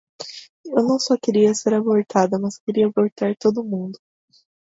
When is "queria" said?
1.15-1.53, 2.57-2.87